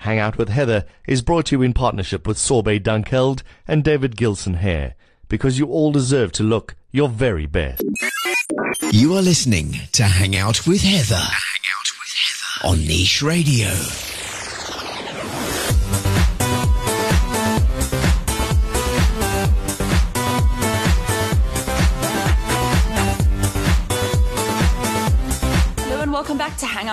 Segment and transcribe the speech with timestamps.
[0.00, 4.16] Hang Out with Heather is brought to you in partnership with Sorbet Dunkeld and David
[4.16, 4.94] Gilson Hair,
[5.28, 7.82] because you all deserve to look your very best.
[8.92, 11.16] You are listening to Hang Out with Heather.
[11.16, 13.68] Hang Out with Heather on Niche Radio.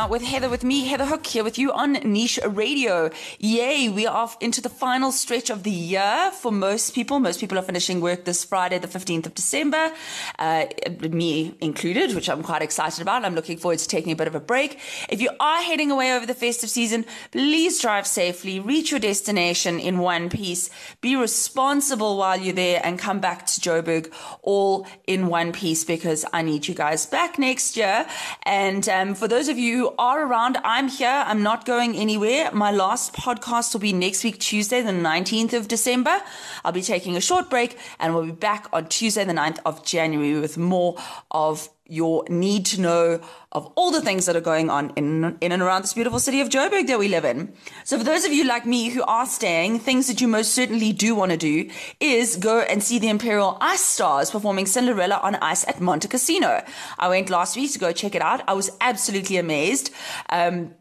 [0.10, 3.10] With Heather, with me, Heather Hook, here with you on Niche Radio.
[3.40, 7.20] Yay, we are off into the final stretch of the year for most people.
[7.20, 9.92] Most people are finishing work this Friday, the 15th of December,
[10.40, 10.68] uh,
[11.10, 13.26] me included, which I'm quite excited about.
[13.26, 14.80] I'm looking forward to taking a bit of a break.
[15.10, 19.78] If you are heading away over the festive season, please drive safely, reach your destination
[19.78, 20.70] in one piece,
[21.02, 26.24] be responsible while you're there, and come back to Joburg all in one piece because
[26.32, 28.08] I need you guys back next year.
[28.44, 31.24] And um, for those of you are around, I'm here.
[31.26, 32.52] I'm not going anywhere.
[32.52, 36.22] My last podcast will be next week, Tuesday, the 19th of December.
[36.64, 39.84] I'll be taking a short break and we'll be back on Tuesday, the 9th of
[39.84, 40.98] January with more
[41.32, 43.22] of your need to know
[43.52, 46.42] of all the things that are going on in, in and around this beautiful city
[46.42, 47.54] of Joburg that we live in.
[47.84, 50.94] So for those of you like me who are staying, things that you most certainly
[50.94, 55.36] do want to do is go and see the Imperial Ice Stars performing Cinderella on
[55.36, 56.68] Ice at Montecasino.
[57.00, 58.42] I went last week to go check it out.
[58.48, 59.92] I was absolutely amazed.
[60.30, 60.74] Um,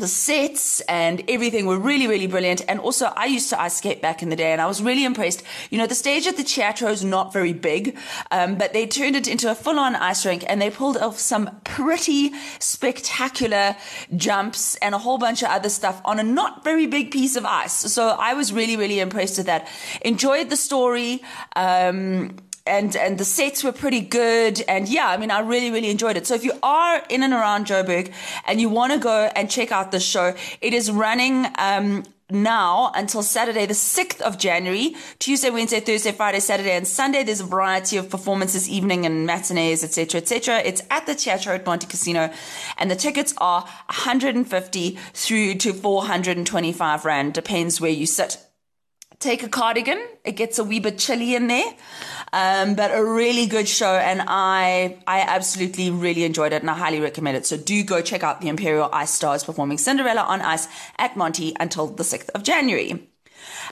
[0.00, 2.62] the sets and everything were really, really brilliant.
[2.68, 5.04] And also, I used to ice skate back in the day and I was really
[5.04, 5.42] impressed.
[5.70, 7.96] You know, the stage at the Teatro is not very big,
[8.30, 11.18] um, but they turned it into a full on ice rink and they pulled off
[11.18, 13.76] some pretty spectacular
[14.16, 17.44] jumps and a whole bunch of other stuff on a not very big piece of
[17.44, 17.72] ice.
[17.72, 19.68] So I was really, really impressed with that.
[20.02, 21.22] Enjoyed the story.
[21.54, 25.90] Um, and and the sets were pretty good and yeah i mean i really really
[25.90, 28.12] enjoyed it so if you are in and around joburg
[28.46, 32.92] and you want to go and check out the show it is running um, now
[32.94, 37.22] until Saturday, the 6th of January, Tuesday, Wednesday, Thursday, Friday, Saturday, and Sunday.
[37.22, 40.58] There's a variety of performances, evening and matinees, etc., etc.
[40.58, 42.32] It's at the Teatro at Montecasino,
[42.78, 48.38] and the tickets are 150 through to 425 rand, depends where you sit.
[49.20, 50.02] Take a cardigan.
[50.24, 51.74] It gets a wee bit chilly in there.
[52.32, 56.74] Um, but a really good show, and I I absolutely really enjoyed it, and I
[56.74, 57.44] highly recommend it.
[57.44, 61.54] So do go check out the Imperial Ice Stars performing Cinderella on Ice at Monty
[61.60, 63.10] until the sixth of January.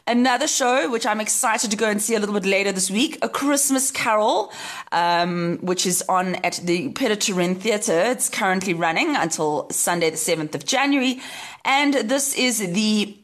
[0.07, 3.19] Another show, which I'm excited to go and see a little bit later this week,
[3.23, 4.53] A Christmas Carol,
[4.93, 8.03] um, which is on at the Pieter Toerien Theatre.
[8.07, 11.21] It's currently running until Sunday, the 7th of January.
[11.65, 13.19] And this is the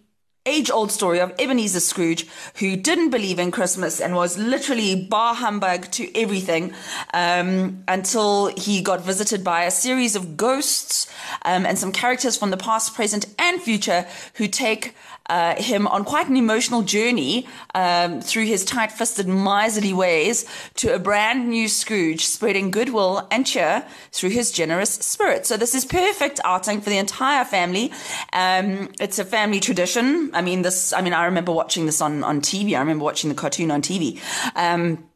[0.47, 5.34] age old story of Ebenezer Scrooge, who didn't believe in Christmas and was literally bar
[5.34, 6.75] humbug to everything
[7.15, 11.10] um, until he got visited by a series of ghosts
[11.47, 14.94] um, and some characters from the past, present, and future who take
[15.31, 20.44] uh, him on quite an emotional journey um, through his tight fisted, miserly ways
[20.75, 25.47] to a brand new Scrooge, spreading goodwill and cheer through his generous spirit.
[25.47, 27.91] So, this is perfect outing for the entire family.
[28.33, 30.34] Um, it's a family tradition.
[30.34, 32.75] I mean, this, I mean, I remember watching this on, on TV.
[32.75, 34.21] I remember watching the cartoon on TV.
[34.56, 35.09] Um,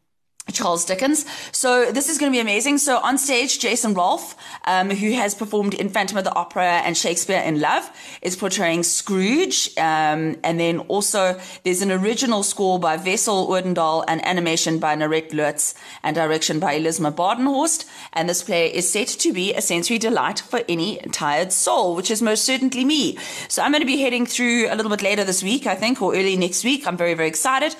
[0.52, 1.24] Charles Dickens.
[1.52, 2.78] So this is going to be amazing.
[2.78, 6.96] So on stage, Jason Rolfe, um, who has performed in Phantom of the Opera and
[6.96, 7.90] Shakespeare in Love,
[8.22, 9.70] is portraying Scrooge.
[9.76, 15.32] Um, and then also there's an original score by Wessel Odendaal and animation by Narette
[15.32, 17.84] Lutz and direction by Elisma Badenhorst.
[18.12, 22.10] And this play is set to be a sensory delight for any tired soul, which
[22.10, 23.18] is most certainly me.
[23.48, 26.00] So I'm going to be heading through a little bit later this week, I think,
[26.02, 26.86] or early next week.
[26.86, 27.76] I'm very, very excited.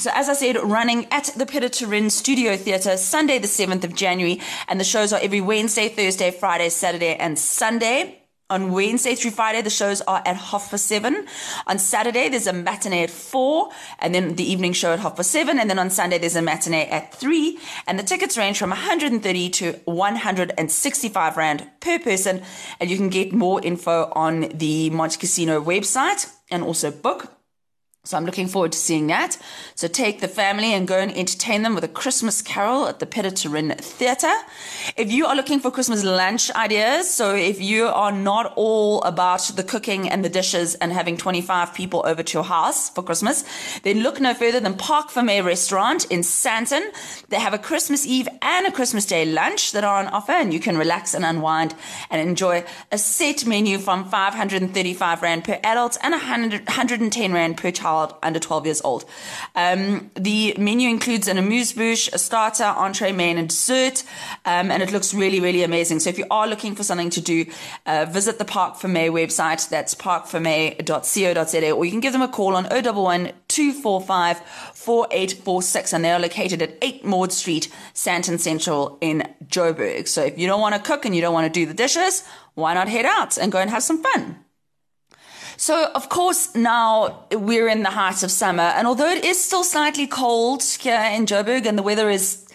[0.00, 3.94] So, as I said, running at the Pieter Toerien Studio Theatre Sunday, the 7th of
[3.94, 4.40] January.
[4.66, 8.22] And the shows are every Wednesday, Thursday, Friday, Saturday, and Sunday.
[8.48, 11.26] On Wednesday through Friday, the shows are at half past seven.
[11.66, 13.68] On Saturday, there's a matinee at four,
[13.98, 15.58] and then the evening show at half past seven.
[15.58, 17.58] And then on Sunday, there's a matinee at three.
[17.86, 22.42] And the tickets range from 130 to 165 Rand per person.
[22.80, 27.39] And you can get more info on the Montecasino website and also book.
[28.02, 29.36] So I'm looking forward to seeing that.
[29.74, 33.04] So take the family and go and entertain them with a Christmas carol at the
[33.04, 34.32] Pieter Toerien Theatre.
[34.96, 39.52] If you are looking for Christmas lunch ideas, so if you are not all about
[39.54, 43.44] the cooking and the dishes and having 25 people over to your house for Christmas,
[43.82, 46.80] then look no further than Park Ferme Restaurant in Sandton.
[47.28, 50.54] They have a Christmas Eve and a Christmas Day lunch that are on offer and
[50.54, 51.74] you can relax and unwind
[52.08, 57.70] and enjoy a set menu from 535 Rand per adult and 100, 110 Rand per
[57.70, 59.04] child child under 12 years old.
[59.54, 64.04] Um, the menu includes an amuse-bouche, a starter, entree, main, and dessert,
[64.44, 66.00] um, and it looks really, really amazing.
[66.00, 67.46] So if you are looking for something to do,
[67.86, 69.68] uh, visit the Park for May website.
[69.68, 74.38] That's parkformay.co.za, or you can give them a call on 011 245
[74.74, 80.06] 4846, and they are located at 8 Maude Street, Sandton Central in Joburg.
[80.06, 82.24] So if you don't want to cook and you don't want to do the dishes,
[82.54, 84.36] why not head out and go and have some fun?
[85.60, 89.62] So, of course, now we're in the height of summer, and although it is still
[89.62, 92.46] slightly cold here in Joburg and the weather is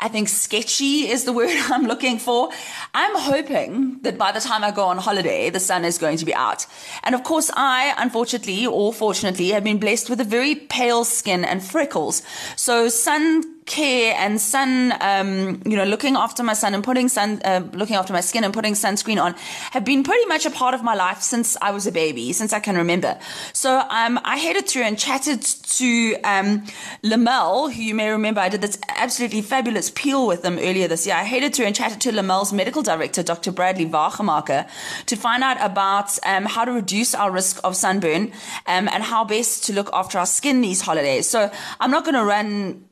[0.00, 2.48] I think sketchy is the word I'm looking for.
[2.94, 6.24] I'm hoping that by the time I go on holiday, the sun is going to
[6.24, 6.66] be out.
[7.04, 11.44] And of course, I, unfortunately or fortunately, have been blessed with a very pale skin
[11.44, 12.22] and freckles.
[12.56, 17.40] So sun care and sun, um, you know, looking after my son and putting sun,
[17.44, 19.34] uh, looking after my skin and putting sunscreen on
[19.70, 22.52] have been pretty much a part of my life since I was a baby, since
[22.52, 23.18] I can remember.
[23.52, 26.64] So um, I headed through and chatted to um,
[27.02, 31.06] Lamelle, who you may remember I did this absolutely fabulous peel with them earlier this
[31.06, 31.16] year.
[31.16, 33.52] I headed through and chatted to Lamelle's medical director, Dr.
[33.52, 34.66] Bradley Wagemaker,
[35.06, 38.32] to find out about um, how to reduce our risk of sunburn
[38.66, 41.28] um, and how best to look after our skin these holidays.
[41.28, 41.50] So
[41.80, 42.84] I'm not going to run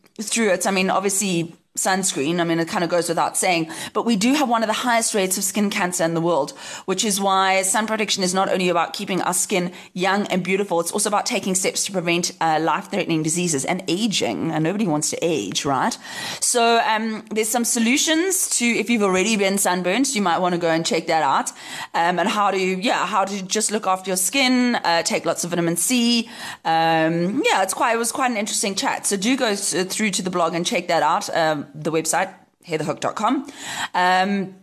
[0.50, 0.66] it.
[0.66, 2.40] I mean, obviously, sunscreen.
[2.40, 4.80] I mean, it kind of goes without saying, but we do have one of the
[4.88, 6.50] highest rates of skin cancer in the world,
[6.84, 10.80] which is why sun protection is not only about keeping our skin young and beautiful,
[10.80, 14.50] it's also about taking steps to prevent uh, life threatening diseases and aging.
[14.50, 15.96] And nobody wants to age, right?
[16.40, 20.60] So, um, there's some solutions to if you've already been sunburned, you might want to
[20.60, 21.50] go and check that out.
[21.94, 25.44] Um, and how to, yeah, how to just look after your skin, uh, take lots
[25.44, 26.28] of vitamin C.
[26.64, 29.06] Um, yeah, it's quite, it was quite an interesting chat.
[29.06, 31.28] So do go through to the blog and check that out.
[31.74, 32.34] The website,
[32.66, 33.50] heatherhook.com.
[33.94, 34.54] Um,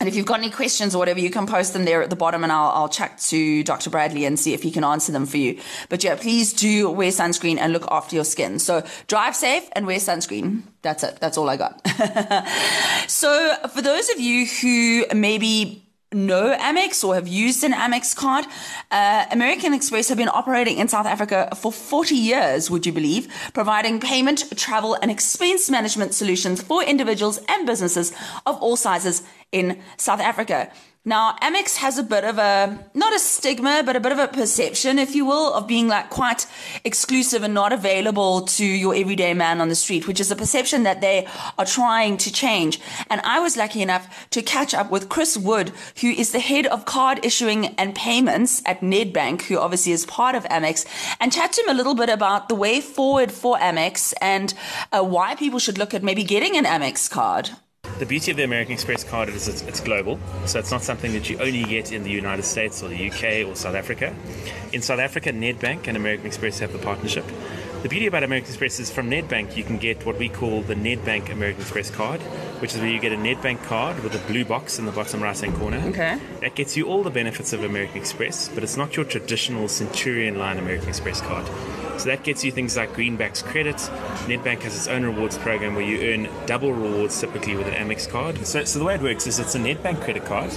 [0.00, 2.14] and if you've got any questions or whatever, you can post them there at the
[2.14, 3.90] bottom and I'll, I'll chat to Dr.
[3.90, 5.60] Bradley and see if he can answer them for you.
[5.88, 8.60] But yeah, please do wear sunscreen and look after your skin.
[8.60, 10.62] So drive safe and wear sunscreen.
[10.82, 11.18] That's it.
[11.18, 11.84] That's all I got.
[13.08, 18.46] so for those of you who maybe know Amex or have used an Amex card.
[18.90, 23.28] Uh, American Express have been operating in South Africa for 40 years, would you believe,
[23.52, 28.12] providing payment, travel, and expense management solutions for individuals and businesses
[28.46, 29.22] of all sizes
[29.52, 30.70] in South Africa.
[31.08, 34.28] Now, Amex has a bit of a, not a stigma, but a bit of a
[34.28, 36.46] perception, if you will, of being like quite
[36.84, 40.82] exclusive and not available to your everyday man on the street, which is a perception
[40.82, 41.26] that they
[41.56, 42.78] are trying to change.
[43.08, 45.72] And I was lucky enough to catch up with Chris Wood,
[46.02, 50.34] who is the head of card issuing and payments at Nedbank, who obviously is part
[50.34, 50.84] of Amex,
[51.20, 54.52] and chat to him a little bit about the way forward for Amex and
[54.92, 57.52] uh, why people should look at maybe getting an Amex card.
[57.98, 61.12] The beauty of the American Express card is it's, it's, global, so it's not something
[61.14, 64.14] that you only get in the United States or the UK or South Africa.
[64.72, 67.24] In South Africa, Nedbank and American Express have the partnership.
[67.80, 70.74] The beauty about American Express is from Nedbank you can get what we call the
[70.74, 72.20] Nedbank American Express card,
[72.60, 75.22] which is where you get a Nedbank card with a blue box in the bottom
[75.22, 75.78] right hand corner.
[75.86, 76.18] Okay.
[76.40, 80.38] That gets you all the benefits of American Express, but it's not your traditional Centurion
[80.38, 81.46] line American Express card.
[82.00, 83.76] So that gets you things like Greenbacks credit.
[84.26, 88.08] Nedbank has its own rewards program where you earn double rewards typically with an Amex
[88.08, 88.44] card.
[88.44, 90.50] So, so the way it works is it's a Nedbank credit card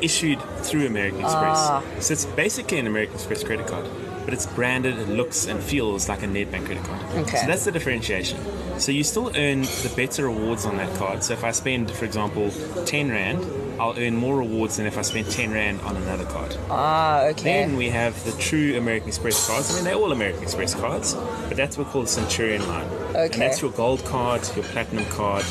[0.00, 1.58] issued through American Express.
[1.58, 1.82] Ah.
[1.98, 3.86] So it's basically an American Express credit card,
[4.28, 7.00] but it's branded and looks and feels like a Nedbank credit card.
[7.16, 7.38] Okay.
[7.38, 8.38] So that's the differentiation.
[8.78, 11.24] So you still earn the better rewards on that card.
[11.24, 12.50] So if I spend, for example,
[12.84, 13.42] 10 Rand,
[13.80, 16.54] I'll earn more rewards than if I spend 10 Rand on another card.
[16.68, 17.42] Ah, okay.
[17.42, 19.72] Then we have the true American Express cards.
[19.72, 22.86] I mean, they're all American Express cards, but that's what we call the Centurion line.
[22.86, 23.22] Okay.
[23.32, 25.46] And that's your gold card, your platinum card,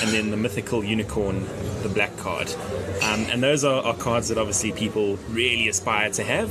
[0.00, 1.46] and then the mythical unicorn,
[1.82, 2.50] the black card.
[3.02, 6.48] Um, and those are, are cards that obviously people really aspire to have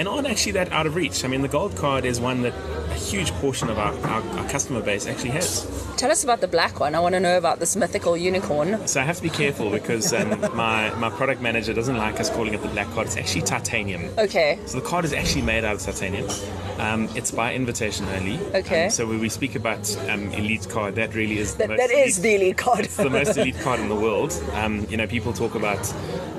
[0.00, 1.26] and aren't actually that out of reach.
[1.26, 2.54] I mean, the gold card is one that
[2.90, 5.66] a huge portion of our, our, our customer base actually has.
[5.96, 6.94] Tell us about the black one.
[6.94, 8.86] I want to know about this mythical unicorn.
[8.86, 12.30] So I have to be careful because um, my, my product manager doesn't like us
[12.30, 13.06] calling it the black card.
[13.06, 14.10] It's actually titanium.
[14.18, 14.58] Okay.
[14.66, 16.28] So the card is actually made out of titanium.
[16.78, 18.38] Um, it's by invitation only.
[18.54, 18.84] Okay.
[18.86, 21.78] Um, so when we speak about um, elite card, that really is the That, most
[21.78, 22.80] that is elite, the elite card.
[22.80, 24.32] it's the most elite card in the world.
[24.54, 25.82] Um, you know, people talk about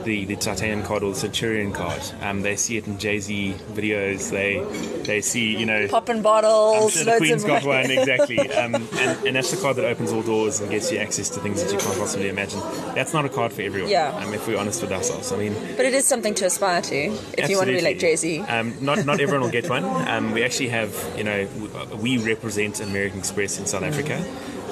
[0.03, 2.01] the, the titanium card or the Centurion card.
[2.22, 4.31] Um, they see it in Jay Z videos.
[4.31, 4.63] They
[5.03, 5.88] they see you know.
[5.88, 6.98] Popping bottles.
[6.98, 8.40] I'm sure the Queen's got one, exactly.
[8.52, 11.40] Um, and, and that's the card that opens all doors and gets you access to
[11.40, 12.60] things that you can't possibly imagine.
[12.96, 14.10] That's not a card for everyone, Yeah.
[14.16, 15.32] um, if we're honest with ourselves.
[15.32, 16.96] I mean, But it is something to aspire to
[17.38, 18.40] if you want to be like Jay Z.
[18.42, 19.84] um, not not everyone will get one.
[19.86, 21.48] Um, we actually have, you know,
[21.98, 24.24] we represent American Express in South Africa.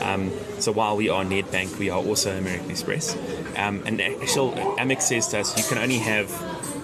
[0.02, 3.16] Um, so while we are Nedbank, we are also American Express.
[3.58, 6.30] Um, and actual Amex says to us, you can only have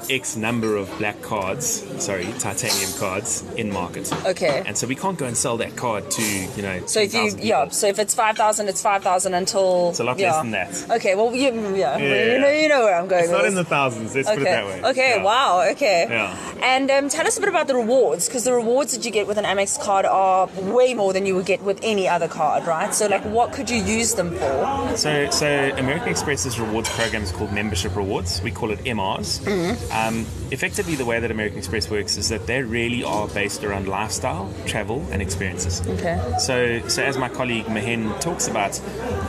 [0.09, 4.11] X number of black cards, sorry, titanium cards in market.
[4.25, 4.63] Okay.
[4.65, 6.21] And so we can't go and sell that card to,
[6.55, 9.33] you know, So if you 10,000 yeah, so if it's five thousand, it's five thousand
[9.33, 10.31] until It's a lot yeah.
[10.33, 10.97] less than that.
[10.97, 12.33] Okay, well you, yeah, Yeah.
[12.33, 13.23] you know you know where I'm going.
[13.23, 14.37] It's not in the thousands, let's okay.
[14.37, 14.89] put it that way.
[14.91, 15.23] Okay, Yeah.
[15.23, 16.07] wow, okay.
[16.09, 16.37] Yeah.
[16.61, 19.27] And um, tell us a bit about the rewards, because the rewards that you get
[19.27, 22.65] with an Amex card are way more than you would get with any other card,
[22.65, 22.93] right?
[22.93, 24.93] So, like, what could you use them for?
[24.95, 25.47] So, so
[25.77, 28.41] American Express's rewards program is called Membership Rewards.
[28.41, 29.39] We call it MRs.
[29.41, 29.91] Mm-hmm.
[29.95, 33.87] Um, effectively, the way that American Express works is that they really are based around
[33.87, 35.81] lifestyle, travel, and experiences.
[35.87, 36.19] Okay.
[36.39, 38.79] So, so as my colleague Mahen talks about,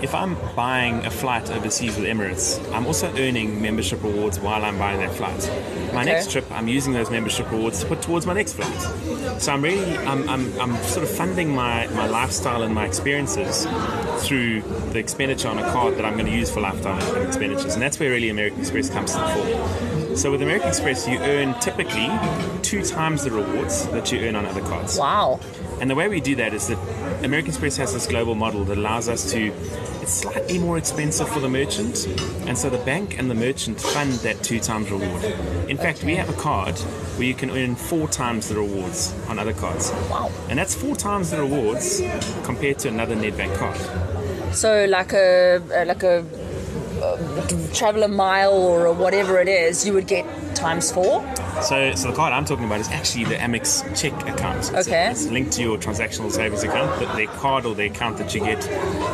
[0.02, 4.78] if I'm buying a flight overseas with Emirates, I'm also earning membership rewards while I'm
[4.78, 5.38] buying that flight.
[5.94, 6.12] My Okay.
[6.12, 9.40] next trip, I'm using those membership rewards to put towards my next flight.
[9.40, 13.66] So I'm really, I'm, I'm, I'm sort of funding my, my lifestyle and my experiences
[14.26, 17.74] through the expenditure on a card that I'm going to use for lifetime and expenditures.
[17.74, 19.85] And that's where really American Express comes to the fore.
[20.16, 22.08] So with American Express, you earn typically
[22.62, 24.98] two times the rewards that you earn on other cards.
[24.98, 25.40] Wow.
[25.78, 26.78] And the way we do that is that
[27.22, 29.52] American Express has this global model that allows us to.
[30.00, 32.06] It's slightly more expensive for the merchant,
[32.46, 35.22] and so the bank and the merchant fund that two times reward.
[35.68, 36.78] In fact, we have a card
[37.18, 39.90] where you can earn four times the rewards on other cards.
[40.08, 40.32] Wow.
[40.48, 42.00] And that's four times the rewards
[42.42, 44.54] compared to another Nedbank card.
[44.54, 46.24] So, like a, like a
[47.14, 51.24] uh, a mile or whatever it is, you would get times four.
[51.62, 54.70] So, so the card I'm talking about is actually the Amex check account.
[54.72, 55.10] It's, Okay.
[55.10, 58.40] it's linked to your transactional savings account, but the card or the account that you
[58.40, 58.62] get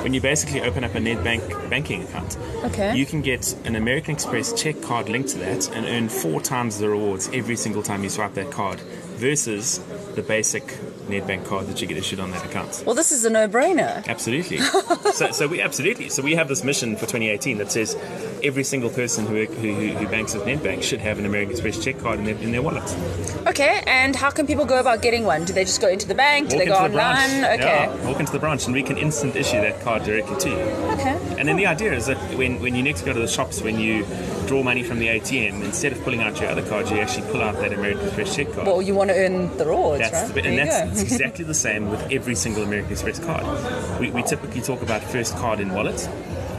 [0.02, 2.36] when you basically open up a Nedbank banking account.
[2.64, 2.96] Okay.
[2.96, 6.78] You can get an American Express check card linked to that and earn four times
[6.78, 8.80] the rewards every single time you swipe that card
[9.16, 9.78] versus
[10.14, 10.64] the basic
[11.12, 12.82] Nedbank card that you get issued on that account.
[12.86, 14.06] Well, this is a no-brainer.
[14.08, 14.58] Absolutely.
[15.12, 16.08] so, so we absolutely.
[16.08, 17.94] So we have this mission for 2018 that says
[18.42, 21.78] every single person who, who, who- who banks with Nedbank should have an American Express
[21.82, 22.82] check card in their, in their wallet.
[23.46, 25.44] Okay, and how can people go about getting one?
[25.44, 26.48] Do they just go into the bank?
[26.48, 27.18] Do Walk they go the branch.
[27.30, 27.44] online?
[27.60, 27.64] Okay.
[27.66, 30.56] Yeah, walk into the branch and we can instant issue that card directly to you.
[30.94, 31.18] Okay.
[31.38, 33.78] And then the idea is that when, when you next go to the shops, when
[33.78, 34.04] you
[34.52, 37.40] draw money from the ATM, instead of pulling out your other card, you actually pull
[37.40, 38.66] out that American Express check card.
[38.66, 40.42] Well, you want to earn the rewards, That's right?
[40.42, 43.44] the and that's it's exactly the same with every single American Express card.
[43.98, 45.98] We, we typically talk about first card in wallet.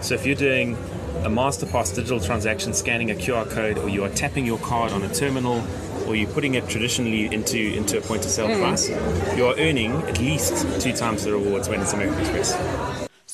[0.01, 0.73] So if you're doing
[1.23, 5.03] a MasterPass digital transaction, scanning a QR code, or you are tapping your card on
[5.03, 5.63] a terminal,
[6.07, 8.55] or you're putting it traditionally into into a point of sale Mm.
[8.55, 8.89] device,
[9.38, 12.53] you are earning at least two times the rewards when it's American Express.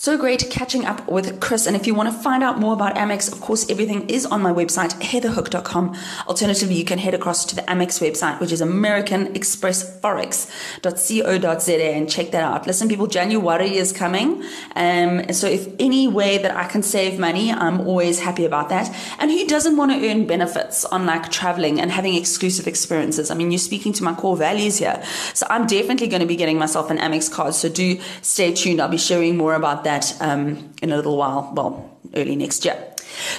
[0.01, 1.68] So great catching up with Chris.
[1.68, 4.41] And if you want to find out more about Amex, of course, everything is on
[4.41, 5.94] my website, heatherhook.com.
[6.25, 12.10] Alternatively, you can head across to the Amex website, which is American Express Forex.co.za and
[12.10, 12.65] check that out.
[12.65, 14.41] Listen, people, January is coming.
[14.77, 18.70] Um, and so if any way that I can save money, I'm always happy about
[18.70, 18.89] that.
[19.20, 23.32] And who doesn't want to earn benefits on like traveling and having exclusive experiences?
[23.32, 25.03] I mean, you're speaking to my core values here.
[25.34, 27.53] So I'm definitely going to be getting myself an Amex card.
[27.53, 28.79] So do stay tuned.
[28.79, 29.88] I'll be sharing more about that
[30.22, 31.51] um, in a little while.
[31.55, 32.77] Well, early next year.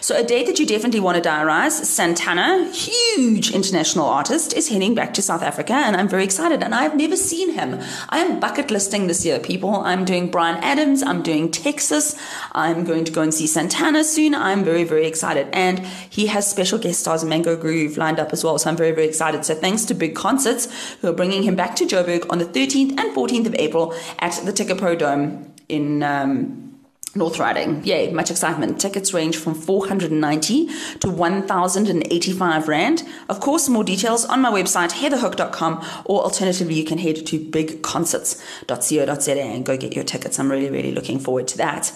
[0.00, 4.95] So a date that you definitely want to diarize, Santana, huge international artist, is heading
[4.95, 7.80] back to South Africa and I'm very excited and I've never seen him.
[8.09, 9.76] I am bucket listing this year, people.
[9.76, 12.16] I'm doing Bryan Adams, I'm doing Texas,
[12.52, 14.35] I'm going to go and see Santana soon.
[14.35, 15.49] I'm very, very excited.
[15.52, 18.59] And he has special guest stars Mango Groove lined up as well.
[18.59, 19.45] So I'm very, very excited.
[19.45, 20.69] So thanks to Big Concerts
[21.00, 24.33] who are bringing him back to Joburg on the 13th and 14th of April at
[24.45, 26.70] the Ticketpro Dome in um,
[27.14, 27.84] North Riding.
[27.84, 28.80] Yay, much excitement.
[28.80, 30.68] Tickets range from 490
[31.00, 33.02] to 1,085 Rand.
[33.28, 39.42] Of course, more details on my website, heatherhook.com, or alternatively, you can head to bigconcerts.co.za
[39.42, 40.38] and go get your tickets.
[40.38, 41.92] I'm really, really looking forward to that.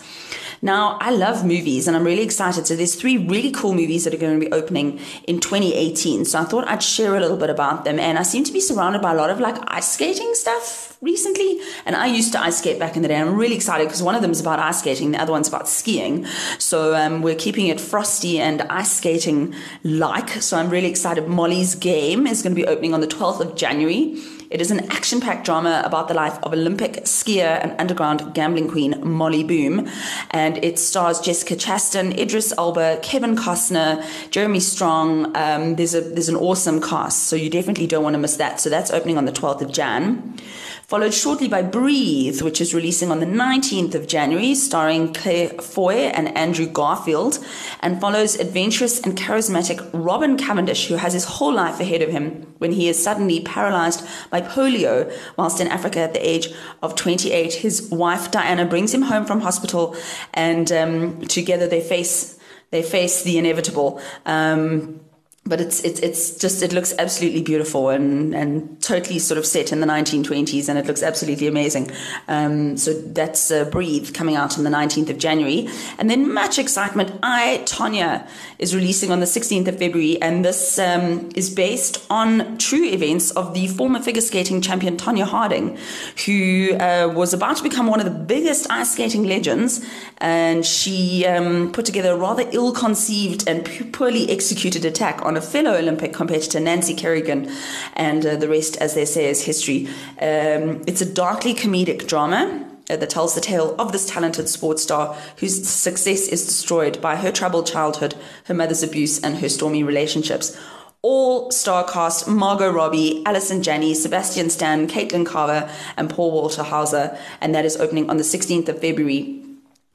[0.65, 2.67] Now, I love movies and I'm really excited.
[2.67, 6.25] So there's three really cool movies that are going to be opening in 2018.
[6.25, 7.99] So I thought I'd share a little bit about them.
[7.99, 11.61] And I seem to be surrounded by a lot of like ice skating stuff recently.
[11.85, 13.17] And I used to ice skate back in the day.
[13.17, 15.69] I'm really excited because one of them is about ice skating, the other one's about
[15.69, 16.25] skiing.
[16.59, 20.31] So um, we're keeping it frosty and ice skating like.
[20.31, 21.29] So I'm really excited.
[21.29, 24.17] Molly's Game is going to be opening on the 12th of January.
[24.51, 28.69] It is an action packed drama about the life of Olympic skier and underground gambling
[28.69, 29.89] queen Molly Bloom.
[30.31, 35.37] And it stars Jessica Chastain, Idris Elba, Kevin Costner, Jeremy Strong.
[35.37, 38.61] Um, there's, a, there's an awesome cast, so you definitely don't want to miss that.
[38.61, 40.39] So that's opening on the 12th of Jan.
[40.87, 45.95] Followed shortly by Breathe, which is releasing on the 19th of January, starring Claire Foy
[45.95, 47.39] and Andrew Garfield,
[47.81, 52.55] and follows adventurous and charismatic Robin Cavendish, who has his whole life ahead of him
[52.59, 57.55] when he is suddenly paralyzed by polio whilst in Africa at the age of 28.
[57.55, 59.95] His wife Diana brings him home from hospital,
[60.33, 62.37] and um, together they face
[62.71, 64.01] they face the inevitable.
[64.27, 65.04] Um,
[65.47, 69.73] but it's it's it's just it looks absolutely beautiful and and totally sort of set
[69.73, 71.91] in the 1920s and it looks absolutely amazing.
[72.29, 76.59] Um, so that's uh, Breathe coming out on the 19th of January, and then much
[76.59, 77.13] excitement.
[77.23, 78.27] I Tonya
[78.59, 83.31] is releasing on the 16th of February, and this um, is based on true events
[83.33, 85.77] of the former figure skating champion Tonya Harding,
[86.25, 89.85] who uh, was about to become one of the biggest ice skating legends,
[90.19, 95.41] and she um, put together a rather ill-conceived and poorly executed attack on on a
[95.41, 97.51] fellow Olympic competitor, Nancy Kerrigan,
[97.95, 99.89] and uh, the rest, as they say, is history.
[100.21, 102.71] Um, it's a darkly comedic drama.
[102.91, 107.17] Uh, that tells the tale of this talented sports star whose success is destroyed by
[107.17, 108.15] her troubled childhood,
[108.45, 110.55] her mother's abuse, and her stormy relationships
[111.01, 117.19] all star cast Margot Robbie, Allison Janney, Sebastian Stan, Caitlin Carver, and Paul Walter Hauser.
[117.43, 119.44] And that is opening on the 16th of February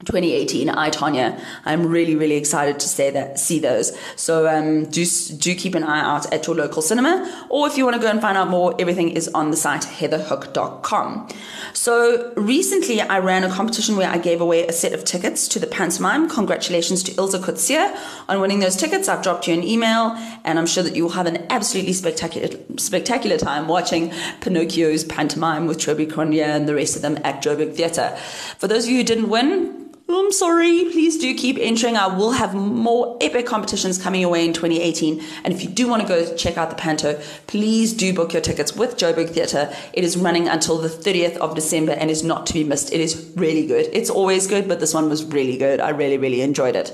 [0.06, 3.96] 2018 I Tonya I'm really really excited to say that see those.
[4.16, 7.84] So um, do do keep an eye out at your local cinema or if you
[7.84, 11.28] want to go and find out more everything is on the site heatherhook.com
[11.72, 15.58] so recently I ran a competition where I gave away a set of tickets to
[15.58, 16.28] the pantomime.
[16.28, 17.96] Congratulations to Ilse Kutsia
[18.28, 19.08] on winning those tickets.
[19.08, 22.48] I've dropped you an email and I'm sure that you will have an absolutely spectacular
[22.76, 27.74] spectacular time watching Pinocchio's pantomime with Tobie Cronjé and the rest of them at Joburg
[27.74, 28.16] Theatre.
[28.58, 31.96] For those of you who didn't win I'm sorry, please do keep entering.
[31.96, 35.22] I will have more epic competitions coming your way in 2018.
[35.44, 38.42] And if you do want to go check out the Panto, please do book your
[38.42, 39.72] tickets with Joburg Theatre.
[39.92, 42.92] It is running until the 30th of December and is not to be missed.
[42.92, 43.88] It is really good.
[43.92, 45.80] It's always good, but this one was really good.
[45.80, 46.92] I really, really enjoyed it.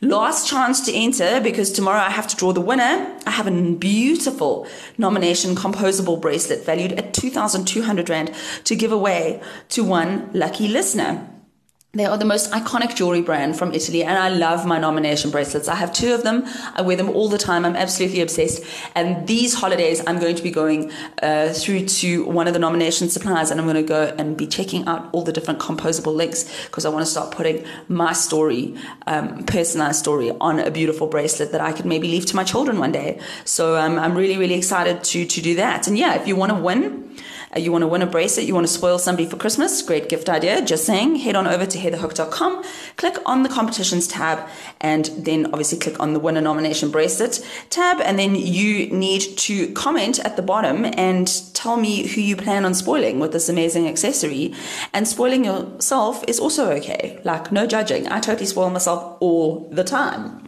[0.00, 3.18] Last chance to enter because tomorrow I have to draw the winner.
[3.26, 4.66] I have a beautiful
[4.98, 8.34] nomination composable bracelet valued at 2,200 Rand
[8.64, 11.35] to give away to one lucky listener.
[11.96, 15.66] They are the most iconic jewelry brand from Italy, and I love my nomination bracelets.
[15.66, 16.44] I have two of them.
[16.74, 17.64] I wear them all the time.
[17.64, 18.62] I'm absolutely obsessed.
[18.94, 23.08] And these holidays, I'm going to be going uh, through to one of the nomination
[23.08, 26.66] suppliers, and I'm going to go and be checking out all the different composable links
[26.66, 28.76] because I want to start putting my story,
[29.06, 32.78] um, personalized story, on a beautiful bracelet that I could maybe leave to my children
[32.78, 33.18] one day.
[33.46, 35.86] So um, I'm really, really excited to to do that.
[35.86, 37.06] And yeah, if you want to win
[37.56, 40.08] Uh, you want to win a bracelet, you want to spoil somebody for Christmas, great
[40.08, 40.60] gift idea.
[40.60, 42.62] Just saying, head on over to heatherhook.com,
[42.96, 44.46] click on the competitions tab,
[44.80, 48.00] and then obviously click on the winner nomination bracelet tab.
[48.00, 52.64] And then you need to comment at the bottom and tell me who you plan
[52.64, 54.54] on spoiling with this amazing accessory.
[54.92, 57.20] And spoiling yourself is also okay.
[57.24, 58.06] Like, no judging.
[58.08, 60.46] I totally spoil myself all the time.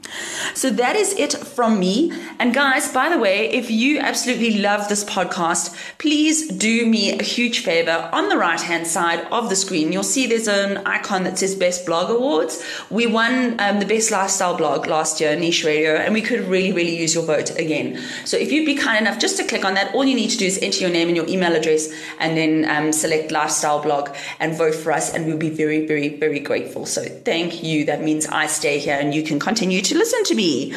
[0.54, 2.12] So that is it from me.
[2.38, 7.22] And guys, by the way, if you absolutely love this podcast, please do me a
[7.22, 8.10] huge favor.
[8.12, 11.54] On the right hand side of the screen, you'll see there's an icon that says
[11.54, 12.54] Best Blog Awards.
[12.90, 16.72] We won um, the Best Lifestyle Blog last year, Niche Radio, and we could really,
[16.72, 18.00] really use your vote again.
[18.24, 20.38] So if you'd be kind enough just to click on that, all you need to
[20.38, 24.14] do is enter your name and your email address and then um, select Lifestyle Blog
[24.40, 26.86] and vote for us, and we'll be very, very, very grateful.
[26.86, 27.84] So thank you.
[27.84, 30.72] That means I stay here and you can continue to listen to me.